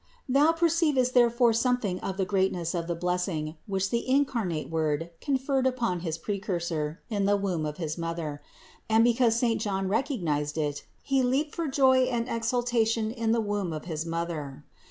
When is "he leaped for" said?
11.03-11.67